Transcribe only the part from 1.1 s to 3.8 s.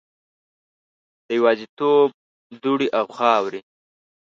د یوازیتوب دوړې او خاورې